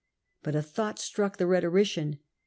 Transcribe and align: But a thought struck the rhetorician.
But 0.41 0.55
a 0.55 0.63
thought 0.63 0.97
struck 0.97 1.37
the 1.37 1.45
rhetorician. 1.45 2.17